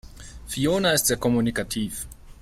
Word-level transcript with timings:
Fiona 0.47 0.93
ist 0.93 1.05
sehr 1.05 1.17
kommunikativ. 1.17 2.07